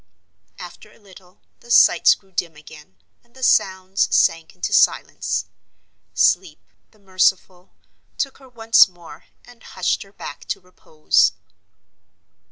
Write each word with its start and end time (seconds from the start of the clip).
After 0.57 0.91
a 0.91 0.97
little, 0.97 1.41
the 1.59 1.69
sights 1.69 2.15
grew 2.15 2.31
dim 2.31 2.55
again, 2.55 2.95
and 3.23 3.35
the 3.35 3.43
sounds 3.43 4.07
sank 4.15 4.55
into 4.55 4.73
silence. 4.73 5.45
Sleep, 6.15 6.57
the 6.89 6.97
merciful, 6.97 7.75
took 8.17 8.39
her 8.39 8.49
once 8.49 8.87
more, 8.87 9.25
and 9.45 9.61
hushed 9.61 10.01
her 10.01 10.11
back 10.11 10.45
to 10.45 10.59
repose. 10.59 11.33